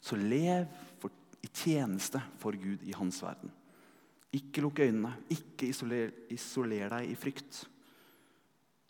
Så 0.03 0.19
lev 0.19 0.67
for, 0.99 1.15
i 1.47 1.53
tjeneste 1.55 2.19
for 2.43 2.59
Gud 2.59 2.83
i 2.83 2.99
hans 2.99 3.23
verden. 3.23 3.55
Ikke 4.35 4.67
lukk 4.67 4.83
øynene, 4.83 5.15
ikke 5.31 5.71
isoler, 5.71 6.11
isoler 6.35 6.91
deg 6.99 7.15
i 7.15 7.17
frykt. 7.23 7.63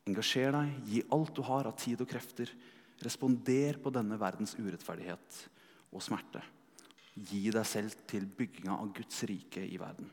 Engasjer 0.08 0.56
deg, 0.56 0.76
gi 0.88 1.04
alt 1.12 1.36
du 1.36 1.44
har 1.44 1.68
av 1.68 1.76
tid 1.76 2.00
og 2.00 2.08
krefter. 2.08 2.48
Responder 3.04 3.76
på 3.76 3.92
denne 3.92 4.16
verdens 4.16 4.56
urettferdighet 4.56 5.44
og 5.92 6.00
smerte. 6.00 6.40
Gi 7.18 7.48
deg 7.50 7.66
selv 7.66 7.94
til 8.08 8.28
bygginga 8.38 8.76
av 8.78 8.92
Guds 8.94 9.22
rike 9.26 9.64
i 9.64 9.78
verden. 9.80 10.10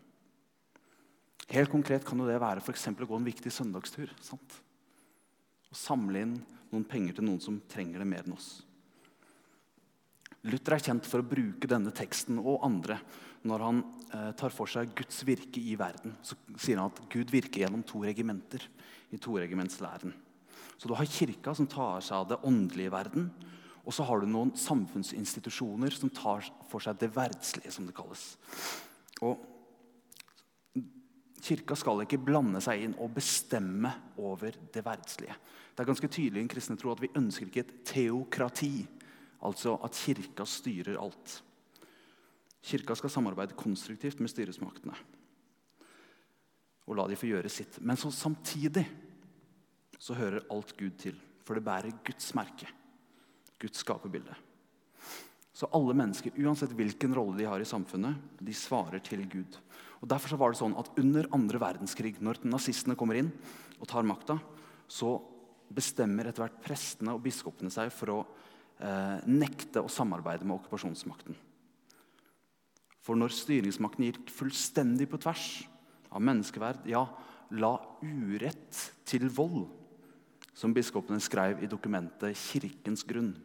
Helt 1.51 1.69
konkret 1.69 2.05
kan 2.07 2.17
det 2.23 2.39
være 2.41 2.63
for 2.65 2.73
å 2.73 3.09
gå 3.09 3.17
en 3.19 3.27
viktig 3.27 3.51
søndagstur. 3.53 4.09
sant? 4.21 4.61
Og 5.69 5.77
samle 5.77 6.23
inn 6.25 6.39
noen 6.71 6.87
penger 6.87 7.17
til 7.17 7.27
noen 7.27 7.41
som 7.43 7.61
trenger 7.69 8.01
det 8.01 8.07
mer 8.09 8.25
enn 8.25 8.33
oss. 8.33 8.63
Luther 10.45 10.75
er 10.75 10.83
kjent 10.85 11.07
for 11.09 11.21
å 11.21 11.25
bruke 11.25 11.69
denne 11.69 11.93
teksten 11.95 12.37
og 12.37 12.61
andre 12.65 12.99
når 13.45 13.63
han 13.65 13.79
eh, 14.13 14.31
tar 14.37 14.53
for 14.53 14.69
seg 14.69 14.93
Guds 14.97 15.23
virke 15.25 15.61
i 15.61 15.73
verden. 15.77 16.13
Så 16.25 16.37
sier 16.57 16.81
han 16.81 16.91
at 16.91 17.01
Gud 17.09 17.33
virker 17.33 17.63
gjennom 17.63 17.85
to 17.85 18.01
regimenter 18.05 18.61
i 19.13 19.17
toregimentslæren. 19.21 20.13
Så 20.77 20.89
du 20.89 20.95
har 20.97 21.09
kirka, 21.09 21.53
som 21.55 21.69
tar 21.69 22.01
seg 22.03 22.17
av 22.17 22.29
det 22.29 22.41
åndelige 22.45 22.93
verden. 22.93 23.29
Og 23.85 23.93
så 23.93 24.05
har 24.07 24.21
du 24.21 24.29
noen 24.29 24.53
samfunnsinstitusjoner 24.57 25.93
som 25.93 26.11
tar 26.13 26.47
for 26.69 26.83
seg 26.83 26.97
det 27.01 27.11
verdslige, 27.13 27.71
som 27.73 27.85
det 27.85 27.95
kalles. 27.97 28.33
Og 29.25 29.51
Kirka 31.45 31.77
skal 31.77 32.01
ikke 32.01 32.23
blande 32.25 32.57
seg 32.65 32.81
inn 32.81 32.95
og 32.97 33.13
bestemme 33.13 33.91
over 34.17 34.55
det 34.73 34.81
verdslige. 34.85 35.35
Det 35.75 35.83
er 35.83 35.89
ganske 35.91 36.09
tydelig 36.09 36.41
i 36.41 36.45
en 36.47 36.49
kristne 36.49 36.77
tro 36.81 36.95
at 36.95 37.03
vi 37.03 37.13
ønsker 37.13 37.51
ikke 37.51 37.65
et 37.67 37.75
teokrati, 37.85 38.87
altså 39.45 39.75
at 39.85 39.99
Kirka 39.99 40.47
styrer 40.49 40.97
alt. 40.97 41.41
Kirka 42.65 42.97
skal 42.97 43.13
samarbeide 43.13 43.57
konstruktivt 43.59 44.23
med 44.23 44.33
styresmaktene 44.33 44.97
og 46.85 46.97
la 46.97 47.05
de 47.09 47.17
få 47.17 47.29
gjøre 47.29 47.51
sitt. 47.51 47.79
Men 47.81 47.97
så 47.97 48.11
samtidig 48.13 48.85
så 49.97 50.17
hører 50.17 50.45
alt 50.53 50.75
Gud 50.77 50.97
til, 51.01 51.17
for 51.45 51.57
det 51.57 51.65
bærer 51.65 52.01
Guds 52.05 52.33
merke. 52.37 52.69
Guds 53.65 53.81
skaperbilde. 53.83 54.37
Så 55.55 55.69
alle 55.71 55.95
mennesker, 55.95 56.35
uansett 56.43 56.73
hvilken 56.75 57.13
rolle 57.15 57.39
de 57.39 57.47
har 57.47 57.61
i 57.63 57.67
samfunnet, 57.67 58.17
de 58.43 58.53
svarer 58.55 58.99
til 59.03 59.23
Gud. 59.31 59.55
Og 60.03 60.09
Derfor 60.11 60.33
så 60.33 60.39
var 60.39 60.51
det 60.51 60.59
sånn 60.59 60.75
at 60.77 60.89
under 60.99 61.29
andre 61.33 61.61
verdenskrig, 61.63 62.17
når 62.19 62.41
nazistene 62.43 62.97
kommer 62.99 63.21
inn 63.21 63.31
og 63.79 63.87
tar 63.87 64.05
makta, 64.07 64.35
så 64.91 65.15
bestemmer 65.71 66.27
etter 66.27 66.43
hvert 66.43 66.59
prestene 66.63 67.15
og 67.15 67.23
biskopene 67.23 67.71
seg 67.73 67.89
for 67.95 68.11
å 68.13 68.19
eh, 68.21 69.23
nekte 69.31 69.81
å 69.81 69.91
samarbeide 69.91 70.45
med 70.45 70.59
okkupasjonsmakten. 70.59 71.39
For 73.05 73.17
når 73.17 73.33
styringsmakten 73.37 74.09
gikk 74.09 74.35
fullstendig 74.35 75.07
på 75.09 75.21
tvers 75.23 75.47
av 76.11 76.23
menneskeverd, 76.25 76.85
ja, 76.89 77.05
la 77.55 77.77
urett 78.03 78.85
til 79.07 79.29
vold, 79.31 79.69
som 80.55 80.73
biskopene 80.75 81.21
skrev 81.23 81.63
i 81.63 81.69
dokumentet 81.71 82.35
'Kirkens 82.35 83.07
grunn'. 83.07 83.35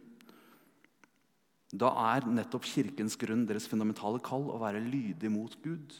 Da 1.70 1.90
er 2.14 2.26
nettopp 2.26 2.66
Kirkens 2.66 3.14
grunn 3.18 3.44
deres 3.46 3.68
fundamentale 3.70 4.18
kall 4.24 4.48
å 4.50 4.58
være 4.58 4.82
lydig 4.82 5.30
mot 5.30 5.54
Gud 5.62 5.94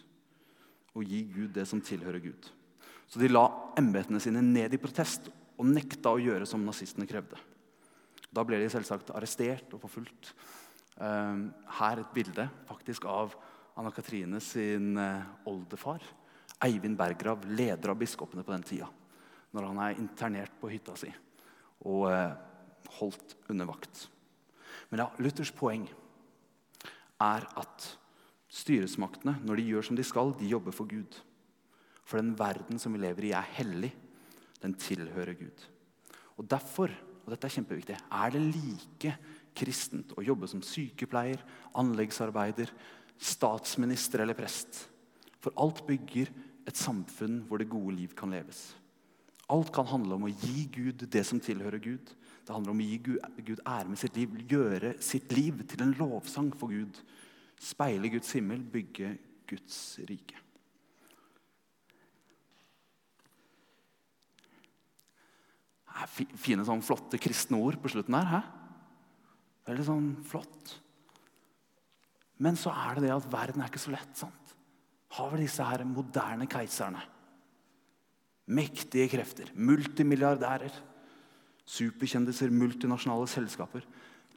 og 0.99 1.05
gi 1.07 1.23
Gud 1.31 1.53
det 1.55 1.67
som 1.71 1.83
tilhører 1.83 2.23
Gud. 2.23 2.49
Så 3.11 3.23
de 3.23 3.31
la 3.31 3.45
embetene 3.79 4.21
sine 4.23 4.43
ned 4.43 4.75
i 4.75 4.81
protest 4.83 5.29
og 5.61 5.69
nekta 5.69 6.13
å 6.15 6.21
gjøre 6.23 6.49
som 6.49 6.65
nazistene 6.67 7.07
krevde. 7.11 7.39
Da 8.31 8.43
ble 8.47 8.59
de 8.63 8.71
selvsagt 8.71 9.13
arrestert 9.15 9.73
og 9.75 9.83
forfulgt. 9.83 10.33
Ehm, 11.03 11.49
her 11.79 12.03
et 12.03 12.15
bilde 12.15 12.47
faktisk 12.69 13.07
av 13.11 13.35
Anna 13.79 13.91
Katrine 13.95 14.41
sin 14.43 14.97
eh, 14.99 15.27
oldefar. 15.51 16.03
Eivind 16.67 16.99
Berggrav, 16.99 17.47
leder 17.49 17.93
av 17.93 17.99
biskopene 17.99 18.45
på 18.45 18.53
den 18.53 18.67
tida 18.67 18.91
når 19.51 19.67
han 19.67 19.79
er 19.83 19.99
internert 19.99 20.53
på 20.61 20.69
hytta 20.71 20.95
si 20.99 21.11
og 21.89 22.05
eh, 22.13 22.35
holdt 22.99 23.39
under 23.51 23.71
vakt. 23.71 24.05
Men 24.91 25.05
ja, 25.05 25.09
Luthers 25.23 25.53
poeng 25.55 25.87
er 27.21 27.47
at 27.61 27.89
styresmaktene, 28.51 29.37
når 29.47 29.61
de 29.61 29.67
gjør 29.69 29.87
som 29.87 29.99
de 29.99 30.07
skal, 30.07 30.35
de 30.39 30.51
jobber 30.51 30.75
for 30.75 30.91
Gud. 30.91 31.21
For 32.03 32.19
den 32.19 32.33
verden 32.39 32.81
som 32.83 32.95
vi 32.97 33.03
lever 33.05 33.29
i, 33.29 33.35
er 33.37 33.55
hellig. 33.59 33.93
Den 34.61 34.75
tilhører 34.75 35.37
Gud. 35.39 35.69
Og 36.37 36.49
Derfor 36.51 36.91
og 37.21 37.35
dette 37.37 37.47
er 37.47 37.55
kjempeviktig, 37.55 37.95
er 37.95 38.33
det 38.35 38.41
like 38.43 39.13
kristent 39.57 40.15
å 40.19 40.25
jobbe 40.25 40.49
som 40.51 40.63
sykepleier, 40.65 41.43
anleggsarbeider, 41.79 42.73
statsminister 43.21 44.25
eller 44.25 44.35
prest. 44.35 44.87
For 45.39 45.55
alt 45.61 45.85
bygger 45.87 46.33
et 46.67 46.81
samfunn 46.81 47.43
hvor 47.47 47.61
det 47.61 47.71
gode 47.71 47.95
liv 47.99 48.17
kan 48.19 48.33
leves. 48.33 48.71
Alt 49.51 49.73
kan 49.75 49.89
handle 49.91 50.17
om 50.17 50.27
å 50.29 50.33
gi 50.33 50.67
Gud 50.73 51.05
det 51.11 51.23
som 51.27 51.39
tilhører 51.43 51.83
Gud. 51.83 52.11
Det 52.45 52.55
handler 52.55 52.73
om 52.73 52.83
å 52.83 52.87
gi 52.87 52.99
Gud 53.05 53.63
ære 53.63 53.89
med 53.91 54.01
sitt 54.01 54.17
liv, 54.19 54.37
gjøre 54.51 54.95
sitt 55.05 55.33
liv 55.37 55.63
til 55.69 55.85
en 55.85 55.97
lovsang 55.99 56.53
for 56.59 56.73
Gud. 56.73 56.99
Speile 57.61 58.11
Guds 58.13 58.33
himmel, 58.37 58.63
bygge 58.65 59.13
Guds 59.51 59.81
rike. 60.09 60.39
Fine, 66.11 66.65
sånn 66.65 66.83
flotte 66.85 67.19
kristne 67.21 67.59
ord 67.61 67.77
på 67.83 67.91
slutten 67.93 68.17
her. 68.17 68.47
Veldig 69.69 69.85
sånn 69.87 70.09
flott. 70.27 70.77
Men 72.41 72.57
så 72.57 72.73
er 72.73 72.97
det 72.97 73.09
det 73.09 73.15
at 73.15 73.29
verden 73.31 73.61
er 73.61 73.69
ikke 73.69 73.83
så 73.83 73.93
lett. 73.93 74.15
sant? 74.17 74.55
Har 75.19 75.33
vi 75.35 75.43
disse 75.43 75.65
her 75.67 75.85
moderne 75.85 76.47
keiserne 76.51 77.03
Mektige 78.51 79.07
krefter, 79.13 79.53
multimilliardærer, 79.55 80.75
superkjendiser, 81.71 82.51
multinasjonale 82.51 83.29
selskaper, 83.31 83.85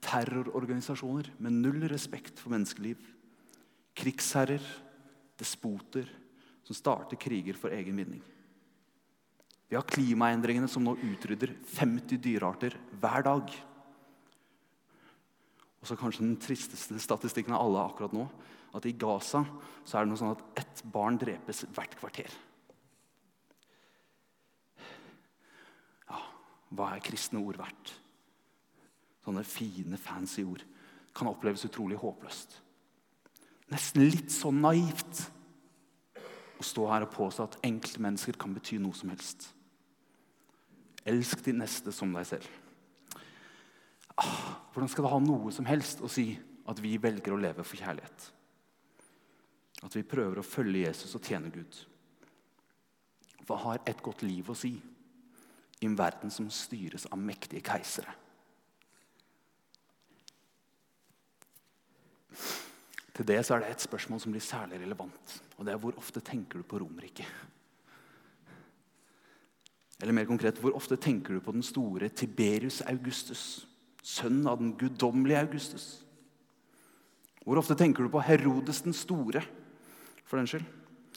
terrororganisasjoner 0.04 1.32
med 1.42 1.62
null 1.64 1.88
respekt 1.92 2.42
for 2.42 2.54
menneskeliv, 2.54 3.00
krigsherrer, 3.98 4.64
despoter 5.40 6.10
som 6.64 6.78
starter 6.78 7.20
kriger 7.20 7.58
for 7.60 7.74
egen 7.74 7.98
vinning. 8.00 8.22
Vi 9.70 9.78
har 9.78 9.88
klimaendringene 9.90 10.70
som 10.70 10.86
nå 10.86 10.94
utrydder 11.02 11.56
50 11.74 12.20
dyrearter 12.22 12.76
hver 13.02 13.26
dag. 13.26 13.54
Og 15.82 15.90
så 15.90 15.98
kanskje 15.98 16.28
den 16.28 16.38
tristeste 16.40 17.00
statistikken 17.02 17.56
av 17.56 17.66
alle 17.66 17.86
akkurat 17.88 18.14
nå, 18.16 18.28
at 18.74 18.86
i 18.90 18.94
Gaza 18.98 19.44
så 19.84 19.98
er 19.98 20.06
det 20.06 20.12
noe 20.12 20.22
sånn 20.22 20.36
at 20.36 20.62
ett 20.62 20.84
barn 20.94 21.18
drepes 21.22 21.66
hvert 21.74 21.98
kvarter. 21.98 22.30
Hva 26.74 26.94
er 26.94 27.04
kristne 27.06 27.42
ord 27.44 27.60
verdt? 27.62 27.94
Sånne 29.24 29.44
fine, 29.48 30.00
fancy 30.02 30.44
ord 30.44 30.64
kan 31.14 31.30
oppleves 31.30 31.66
utrolig 31.68 32.00
håpløst. 32.02 32.58
Nesten 33.72 34.08
litt 34.10 34.34
så 34.34 34.52
naivt 34.54 35.24
å 36.60 36.66
stå 36.66 36.88
her 36.90 37.06
og 37.06 37.14
påstå 37.14 37.46
at 37.46 37.60
enkeltmennesker 37.66 38.38
kan 38.40 38.54
bety 38.56 38.80
noe 38.82 38.98
som 38.98 39.12
helst. 39.14 39.48
Elsk 41.10 41.44
de 41.46 41.56
neste 41.58 41.94
som 41.96 42.14
deg 42.16 42.28
selv. 42.28 42.48
Ah, 44.18 44.60
hvordan 44.74 44.90
skal 44.92 45.08
det 45.08 45.14
ha 45.14 45.22
noe 45.24 45.52
som 45.54 45.68
helst 45.68 46.04
å 46.06 46.10
si 46.12 46.32
at 46.70 46.80
vi 46.82 46.96
velger 47.02 47.34
å 47.34 47.42
leve 47.42 47.66
for 47.66 47.82
kjærlighet? 47.82 48.28
At 49.84 49.98
vi 49.98 50.06
prøver 50.08 50.40
å 50.40 50.48
følge 50.48 50.86
Jesus 50.86 51.16
og 51.18 51.26
tjene 51.26 51.52
Gud? 51.54 51.80
Hva 53.44 53.58
har 53.66 53.82
et 53.90 54.04
godt 54.04 54.24
liv 54.24 54.48
å 54.50 54.56
si? 54.56 54.78
I 55.84 55.88
en 55.88 55.98
verden 56.00 56.32
som 56.32 56.48
styres 56.52 57.06
av 57.12 57.20
mektige 57.20 57.64
keisere. 57.68 58.14
Til 63.14 63.28
det 63.30 63.42
så 63.46 63.56
er 63.56 63.64
det 63.64 63.74
et 63.74 63.84
spørsmål 63.84 64.22
som 64.24 64.34
blir 64.34 64.42
særlig 64.42 64.80
relevant. 64.82 65.34
Og 65.60 65.68
det 65.68 65.74
er 65.74 65.82
hvor 65.82 65.98
ofte 66.00 66.24
tenker 66.24 66.62
du 66.62 66.66
på 66.66 66.80
Romerriket? 66.82 67.28
Eller 70.02 70.16
mer 70.16 70.26
konkret, 70.28 70.58
hvor 70.60 70.74
ofte 70.76 70.98
tenker 70.98 71.36
du 71.36 71.44
på 71.44 71.54
den 71.54 71.64
store 71.64 72.10
Tiberius 72.10 72.82
Augustus? 72.90 73.68
Sønnen 74.04 74.48
av 74.50 74.58
den 74.60 74.74
guddommelige 74.80 75.44
Augustus? 75.46 75.86
Hvor 77.44 77.60
ofte 77.60 77.78
tenker 77.78 78.04
du 78.04 78.12
på 78.12 78.24
Herodes 78.24 78.82
den 78.84 78.96
store? 78.98 79.44
For 80.26 80.40
den 80.40 80.50
skyld. 80.50 80.66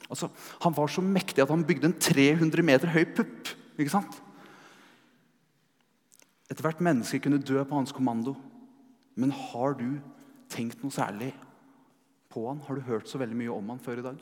Altså, 0.07 0.29
Han 0.61 0.75
var 0.77 0.87
så 0.87 1.01
mektig 1.01 1.41
at 1.41 1.49
han 1.49 1.65
bygde 1.65 1.89
en 1.89 1.99
300 1.99 2.63
meter 2.63 2.87
høy 2.93 3.05
pupp. 3.15 3.49
ikke 3.77 3.91
sant? 3.91 4.21
Ethvert 6.51 6.79
menneske 6.83 7.19
kunne 7.23 7.41
dø 7.43 7.59
på 7.67 7.75
hans 7.75 7.91
kommando. 7.95 8.35
Men 9.19 9.33
har 9.33 9.75
du 9.79 9.99
tenkt 10.51 10.83
noe 10.83 10.93
særlig 10.93 11.33
på 12.31 12.45
han? 12.47 12.61
Har 12.67 12.77
du 12.77 12.87
hørt 12.87 13.09
så 13.09 13.19
veldig 13.19 13.37
mye 13.39 13.55
om 13.55 13.73
han 13.73 13.81
før 13.83 14.01
i 14.01 14.05
dag? 14.05 14.21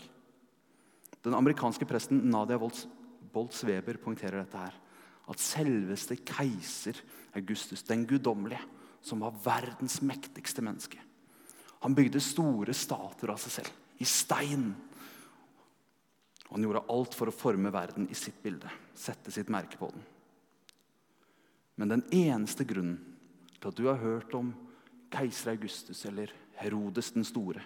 Den 1.26 1.38
amerikanske 1.38 1.86
presten 1.90 2.24
Nadia 2.30 2.58
Boltz-Weber 2.62 4.00
poengterer 4.02 4.42
dette 4.42 4.62
her. 4.62 4.80
At 5.26 5.42
selveste 5.42 6.18
keiser 6.22 7.00
Augustus, 7.36 7.84
den 7.84 8.06
guddommelige, 8.08 8.62
som 9.06 9.22
var 9.22 9.38
verdens 9.44 10.00
mektigste 10.02 10.64
menneske 10.66 10.98
Han 11.84 11.94
bygde 11.94 12.22
store 12.24 12.74
statuer 12.74 13.36
av 13.36 13.38
seg 13.42 13.52
selv, 13.60 13.74
i 14.02 14.06
stein. 14.10 14.72
Og 16.48 16.56
han 16.56 16.66
gjorde 16.66 16.82
alt 16.90 17.14
for 17.18 17.30
å 17.30 17.36
forme 17.36 17.70
verden 17.74 18.08
i 18.10 18.18
sitt 18.18 18.40
bilde, 18.42 18.72
sette 18.98 19.34
sitt 19.34 19.52
merke 19.54 19.78
på 19.78 19.92
den. 19.94 20.02
Men 21.76 21.92
den 21.92 22.04
eneste 22.16 22.66
grunnen 22.68 23.00
til 23.60 23.70
at 23.72 23.78
du 23.78 23.88
har 23.90 24.00
hørt 24.00 24.34
om 24.38 24.54
keiser 25.12 25.54
Augustus 25.56 26.06
eller 26.08 26.32
Herodes 26.60 27.12
den 27.12 27.28
store, 27.28 27.64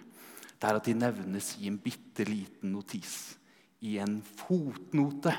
det 0.60 0.68
er 0.68 0.76
at 0.76 0.88
de 0.88 0.96
nevnes 0.98 1.54
i 1.62 1.68
en 1.70 1.78
bitte 1.80 2.26
liten 2.28 2.74
notis. 2.74 3.36
I 3.80 3.96
en 4.02 4.18
fotnote 4.22 5.32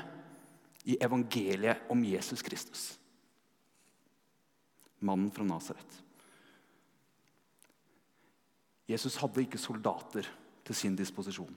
i 0.90 0.96
evangeliet 0.98 1.84
om 1.92 2.00
Jesus 2.04 2.42
Kristus. 2.42 2.86
Mannen 4.98 5.30
fra 5.34 5.46
Nasaret. 5.46 5.98
Jesus 8.90 9.16
hadde 9.22 9.44
ikke 9.44 9.60
soldater 9.60 10.26
til 10.66 10.74
sin 10.74 10.96
disposisjon. 10.98 11.54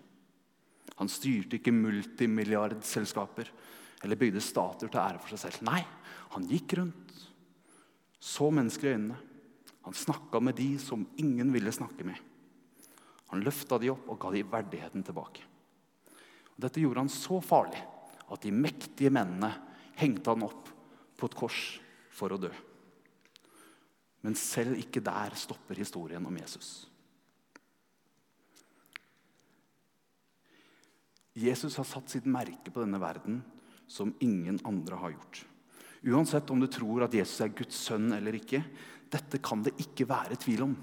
Han 0.96 1.10
styrte 1.10 1.58
ikke 1.58 1.74
multimilliardselskaper 1.74 3.50
eller 4.06 4.20
bygde 4.20 4.44
statuer 4.44 4.92
til 4.92 5.02
ære 5.02 5.22
for 5.22 5.34
seg 5.34 5.42
selv. 5.42 5.66
Nei, 5.68 5.82
han 6.36 6.46
gikk 6.50 6.78
rundt, 6.80 7.16
så 8.22 8.52
mennesker 8.54 8.90
i 8.90 8.94
øynene. 8.96 9.18
Han 9.86 9.98
snakka 9.98 10.42
med 10.42 10.58
de 10.58 10.72
som 10.82 11.04
ingen 11.22 11.52
ville 11.54 11.74
snakke 11.74 12.06
med. 12.08 12.18
Han 13.34 13.44
løfta 13.46 13.78
de 13.82 13.92
opp 13.94 14.08
og 14.10 14.20
ga 14.22 14.32
de 14.34 14.46
verdigheten 14.50 15.06
tilbake. 15.06 15.44
Dette 16.56 16.82
gjorde 16.82 17.04
han 17.04 17.12
så 17.12 17.42
farlig 17.44 17.82
at 18.32 18.42
de 18.42 18.54
mektige 18.54 19.12
mennene 19.14 19.52
hengte 20.00 20.32
han 20.32 20.46
opp 20.46 20.72
på 21.20 21.30
et 21.30 21.38
kors 21.38 21.62
for 22.16 22.34
å 22.34 22.40
dø. 22.40 22.52
Men 24.26 24.38
selv 24.40 24.80
ikke 24.80 25.04
der 25.06 25.36
stopper 25.38 25.78
historien 25.78 26.26
om 26.26 26.38
Jesus. 26.40 26.88
Jesus 31.36 31.76
har 31.78 31.88
satt 31.88 32.10
sitt 32.10 32.26
merke 32.26 32.72
på 32.72 32.82
denne 32.82 33.02
verden 33.02 33.42
som 33.88 34.13
ingen 34.20 34.60
andre 34.65 35.00
har 35.01 35.13
gjort. 35.15 35.46
Uansett 36.06 36.50
om 36.54 36.60
du 36.62 36.68
tror 36.70 37.06
at 37.06 37.15
Jesus 37.18 37.42
er 37.42 37.54
Guds 37.58 37.77
sønn 37.88 38.12
eller 38.13 38.38
ikke, 38.38 38.62
dette 39.12 39.39
kan 39.44 39.63
det 39.65 39.75
ikke 39.82 40.08
være 40.10 40.38
tvil 40.42 40.65
om. 40.68 40.75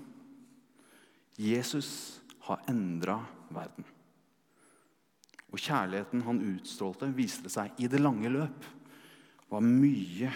Jesus 1.38 2.20
har 2.46 2.62
endra 2.70 3.20
verden. 3.54 3.86
Og 5.52 5.60
kjærligheten 5.60 6.24
han 6.24 6.42
utstrålte, 6.54 7.10
viste 7.14 7.50
seg 7.52 7.76
i 7.82 7.90
det 7.92 8.00
lange 8.00 8.30
løp 8.32 8.66
var 9.52 9.64
mye 9.64 10.30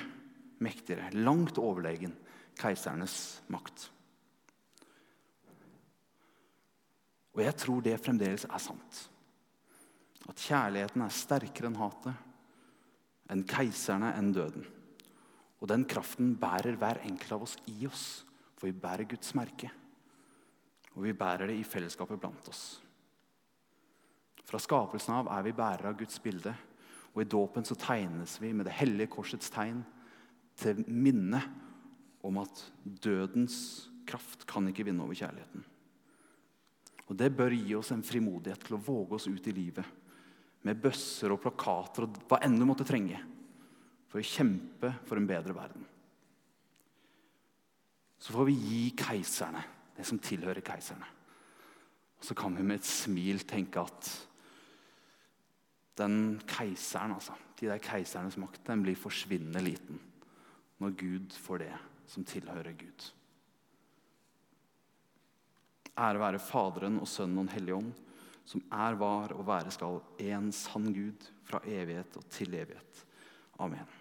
mektigere, 0.61 1.09
langt 1.17 1.59
overlegen 1.61 2.13
keisernes 2.57 3.41
makt. 3.53 3.89
Og 7.37 7.43
jeg 7.45 7.57
tror 7.61 7.83
det 7.85 7.99
fremdeles 8.01 8.47
er 8.49 8.63
sant. 8.63 9.01
At 10.27 10.41
kjærligheten 10.41 11.05
er 11.05 11.13
sterkere 11.13 11.71
enn 11.71 11.81
hatet, 11.81 12.26
enn 13.33 13.45
keiserne, 13.49 14.13
enn 14.19 14.33
døden. 14.35 14.67
Og 15.61 15.71
den 15.71 15.87
kraften 15.89 16.35
bærer 16.39 16.77
hver 16.79 17.01
enkelt 17.07 17.33
av 17.37 17.45
oss 17.47 17.57
i 17.73 17.87
oss, 17.89 18.25
for 18.57 18.69
vi 18.69 18.77
bærer 18.77 19.09
Guds 19.09 19.35
merke. 19.37 19.71
Og 20.97 21.05
vi 21.05 21.13
bærer 21.17 21.51
det 21.51 21.59
i 21.61 21.67
fellesskapet 21.67 22.21
blant 22.21 22.49
oss. 22.49 22.65
Fra 24.47 24.61
skapelsen 24.63 25.17
av 25.17 25.31
er 25.35 25.45
vi 25.49 25.57
bærere 25.57 25.91
av 25.91 25.99
Guds 25.99 26.21
bilde. 26.23 26.55
Og 27.15 27.23
i 27.25 27.29
dåpen 27.29 27.65
så 27.67 27.77
tegnes 27.81 28.37
vi 28.41 28.53
med 28.55 28.69
det 28.69 28.77
hellige 28.77 29.11
korsets 29.17 29.51
tegn 29.53 29.83
til 30.57 30.85
minne 30.87 31.41
om 32.25 32.39
at 32.41 32.63
dødens 32.85 33.89
kraft 34.07 34.47
kan 34.49 34.69
ikke 34.71 34.87
vinne 34.87 35.03
over 35.05 35.17
kjærligheten. 35.19 35.65
Og 37.07 37.17
Det 37.17 37.31
bør 37.37 37.55
gi 37.55 37.75
oss 37.79 37.93
en 37.95 38.05
frimodighet 38.05 38.67
til 38.67 38.77
å 38.77 38.83
våge 38.83 39.19
oss 39.19 39.29
ut 39.29 39.47
i 39.47 39.55
livet 39.55 39.87
med 40.67 40.81
bøsser 40.83 41.33
og 41.33 41.41
plakater 41.43 42.07
og 42.07 42.23
hva 42.29 42.41
enn 42.45 42.57
du 42.59 42.67
måtte 42.67 42.87
trenge 42.87 43.21
for 44.11 44.21
å 44.21 44.27
kjempe 44.27 44.93
for 45.07 45.21
en 45.21 45.29
bedre 45.29 45.55
verden. 45.57 45.85
Så 48.19 48.35
får 48.35 48.49
vi 48.49 48.57
gi 48.59 48.85
keiserne 48.99 49.63
det 49.97 50.05
som 50.09 50.21
tilhører 50.21 50.65
keiserne. 50.65 51.09
Og 52.17 52.25
så 52.25 52.35
kan 52.37 52.57
vi 52.57 52.65
med 52.65 52.81
et 52.81 52.89
smil 52.89 53.45
tenke 53.49 53.83
at 53.83 54.09
den 55.97 56.41
keiseren, 56.49 57.15
altså, 57.17 57.37
de 57.57 57.71
der 57.71 57.81
keisernes 57.81 58.37
makt, 58.41 58.65
den 58.67 58.83
blir 58.85 58.99
forsvinnende 59.01 59.63
liten 59.65 60.01
når 60.83 60.97
Gud 61.01 61.37
får 61.41 61.63
det 61.63 61.77
som 62.11 62.25
tilhører 62.29 62.75
Gud. 62.77 63.07
Ære 65.97 66.21
være 66.21 66.43
Faderen 66.43 66.99
og 67.01 67.09
Sønnen 67.09 67.39
og 67.41 67.47
Den 67.47 67.55
hellige 67.55 67.79
ånd, 67.79 67.95
som 68.47 68.63
er, 68.71 68.97
var 68.99 69.35
og 69.35 69.47
være 69.49 69.75
skal, 69.75 70.01
en 70.23 70.51
sann 70.55 70.93
Gud 70.95 71.31
fra 71.47 71.61
evighet 71.67 72.19
og 72.19 72.27
til 72.31 72.55
evighet. 72.55 73.07
Amen. 73.59 73.96